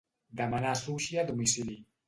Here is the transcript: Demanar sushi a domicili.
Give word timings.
Demanar 0.39 0.73
sushi 0.81 1.19
a 1.21 1.27
domicili. 1.31 1.81